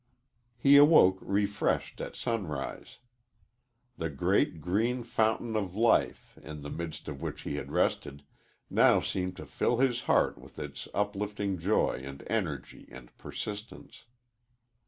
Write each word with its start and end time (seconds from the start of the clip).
He 0.57 0.77
awoke 0.77 1.19
refreshed 1.21 2.01
at 2.01 2.15
sunrise. 2.15 2.97
The 3.99 4.09
great, 4.09 4.59
green 4.59 5.03
fountain 5.03 5.55
of 5.55 5.75
life, 5.75 6.39
in 6.41 6.63
the 6.63 6.71
midst 6.71 7.07
of 7.07 7.21
which 7.21 7.41
he 7.41 7.57
had 7.57 7.71
rested, 7.71 8.23
now 8.67 8.99
seemed 8.99 9.37
to 9.37 9.45
fill 9.45 9.77
his 9.77 10.01
heart 10.09 10.39
with 10.39 10.57
its 10.57 10.87
uplifting 10.95 11.59
joy 11.59 12.01
and 12.03 12.23
energy 12.25 12.87
and 12.89 13.15
persistence. 13.19 14.05